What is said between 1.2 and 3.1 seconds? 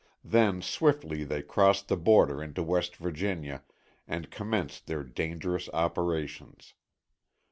they crossed the border into West